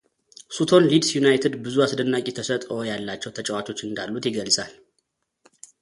[0.55, 4.73] ሱቶን ሊድስ ዩናይትድ ብዙ አስደናቂ ተሰጥዖ ያላቸው ተጫዋቾች እንዳሉት ይገልጻል።